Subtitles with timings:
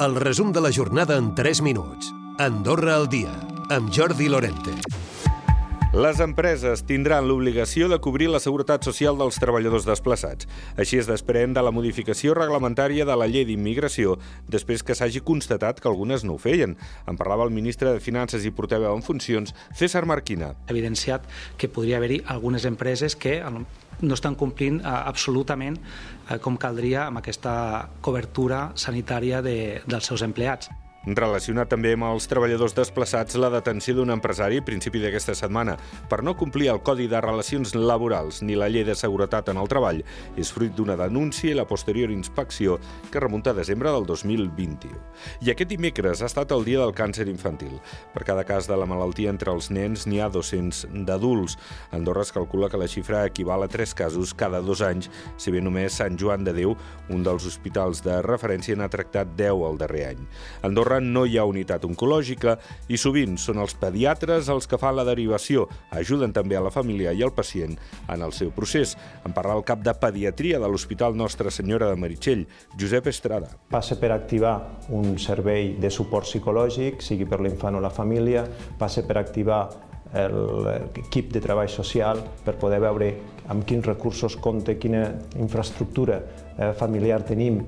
[0.00, 2.12] El resum de la jornada en 3 minuts.
[2.38, 3.30] Andorra al dia,
[3.70, 4.72] amb Jordi Lorente.
[5.94, 10.48] Les empreses tindran l'obligació de cobrir la seguretat social dels treballadors desplaçats.
[10.74, 14.16] Així es desprèn de la modificació reglamentària de la llei d'immigració
[14.50, 16.74] després que s'hagi constatat que algunes no ho feien.
[17.06, 20.56] En parlava el ministre de Finances i portaveu en funcions, César Marquina.
[20.66, 23.38] Ha evidenciat que podria haver-hi algunes empreses que
[24.02, 27.54] no estan complint eh, absolutament eh, com caldria amb aquesta
[28.04, 30.70] cobertura sanitària de, dels seus empleats.
[31.04, 35.74] Relacionat també amb els treballadors desplaçats, la detenció d'un empresari a principi d'aquesta setmana
[36.08, 39.68] per no complir el Codi de Relacions Laborals ni la Llei de Seguretat en el
[39.68, 40.00] Treball
[40.40, 42.78] és fruit d'una denúncia i la posterior inspecció
[43.12, 44.96] que remunta a desembre del 2021.
[45.44, 47.76] I aquest dimecres ha estat el dia del càncer infantil.
[48.14, 51.58] Per cada cas de la malaltia entre els nens n'hi ha 200 d'adults.
[51.92, 55.60] Andorra es calcula que la xifra equival a 3 casos cada dos anys, si bé
[55.60, 56.72] només Sant Joan de Déu,
[57.12, 60.24] un dels hospitals de referència, n'ha tractat 10 el darrer any.
[60.64, 62.56] Andorra Andorra no hi ha unitat oncològica
[62.88, 65.66] i sovint són els pediatres els que fan la derivació.
[65.90, 67.76] Ajuden també a la família i al pacient
[68.08, 68.96] en el seu procés.
[69.26, 72.46] En parla el cap de pediatria de l'Hospital Nostra Senyora de Meritxell,
[72.78, 73.50] Josep Estrada.
[73.70, 74.54] Passa per activar
[74.90, 78.46] un servei de suport psicològic, sigui per l'infant o la família,
[78.78, 79.64] passa per activar
[80.14, 83.08] l'equip de treball social per poder veure
[83.50, 85.08] amb quins recursos compta, quina
[85.42, 87.58] infraestructura eh, familiar tenim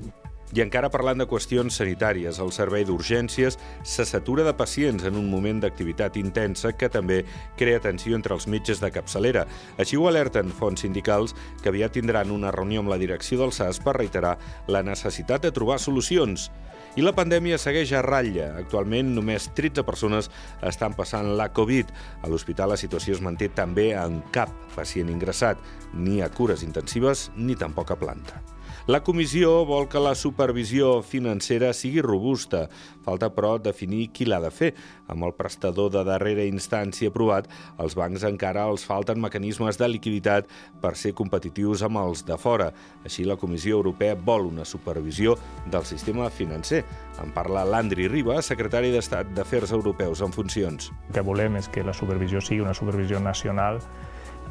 [0.55, 5.27] i encara parlant de qüestions sanitàries, el servei d'urgències se satura de pacients en un
[5.31, 7.25] moment d'activitat intensa que també
[7.59, 9.47] crea tensió entre els metges de capçalera.
[9.79, 13.83] Així ho alerten fonts sindicals que aviat tindran una reunió amb la direcció del SAS
[13.83, 14.37] per reiterar
[14.71, 16.51] la necessitat de trobar solucions.
[16.97, 18.55] I la pandèmia segueix a ratlla.
[18.57, 20.31] Actualment només 13 persones
[20.65, 21.91] estan passant la Covid.
[22.23, 25.61] A l'hospital la situació es manté també en cap pacient ingressat,
[25.93, 28.56] ni a cures intensives ni tampoc a planta.
[28.87, 32.69] La comissió vol que la supervisió financera sigui robusta.
[33.03, 34.69] Falta, però, definir qui l'ha de fer.
[35.11, 37.49] Amb el prestador de darrera instància aprovat,
[37.83, 40.47] els bancs encara els falten mecanismes de liquiditat
[40.79, 42.71] per ser competitius amb els de fora.
[43.03, 45.35] Així, la Comissió Europea vol una supervisió
[45.67, 46.85] del sistema financer.
[47.19, 50.93] En parla l'Andri Riba, secretari d'Estat d'Afers Europeus en funcions.
[51.09, 53.83] El que volem és que la supervisió sigui una supervisió nacional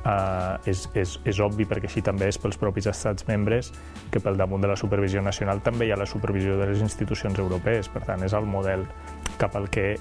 [0.06, 3.72] eh, és, és, és obvi perquè així també és pels propis estats membres
[4.12, 7.40] que pel damunt de la supervisió nacional també hi ha la supervisió de les institucions
[7.42, 7.90] europees.
[7.92, 8.86] Per tant, és el model
[9.42, 9.96] cap al que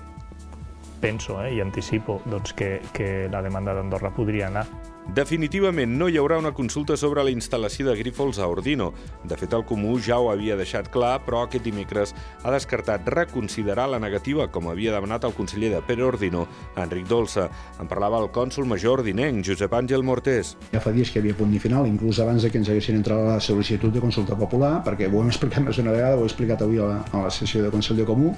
[1.04, 4.66] penso eh, i anticipo doncs, que, que la demanda d'Andorra podria anar.
[5.12, 8.86] Definitivament no hi haurà una consulta sobre la instal·lació de grífols a Ordino.
[9.22, 13.84] De fet, el Comú ja ho havia deixat clar, però aquest dimecres ha descartat reconsiderar
[13.92, 16.46] la negativa, com havia demanat el conseller de Pere Ordino,
[16.80, 17.50] Enric Dolça.
[17.80, 20.54] En parlava el cònsul major ordinenc, Josep Àngel Mortés.
[20.72, 23.36] Ja fa dies que havia punt i final, inclús abans que ens haguessin entrat la
[23.44, 26.80] sol·licitud de consulta popular, perquè ho hem explicat més d'una vegada, ho he explicat avui
[26.80, 28.32] a la, a la sessió de Consell de Comú,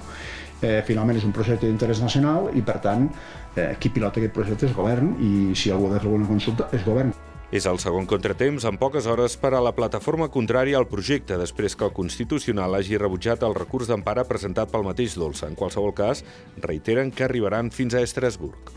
[0.62, 3.06] eh, finalment és un projecte d'interès nacional i, per tant,
[3.56, 6.55] eh, qui pilota aquest projecte és govern i si algú ha de fer alguna consulta
[6.72, 7.12] és govern.
[7.54, 11.76] És el segon contratemps en poques hores per a la plataforma contrària al projecte, després
[11.78, 15.46] que el Constitucional hagi rebutjat el recurs d'empara presentat pel mateix Dolça.
[15.46, 16.24] En qualsevol cas,
[16.58, 18.74] reiteren que arribaran fins a Estrasburg.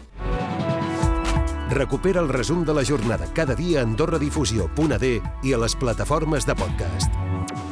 [1.69, 5.11] Recupera el resum de la jornada cada dia a AndorraDifusió.d
[5.43, 7.68] i a les plataformes de podcast.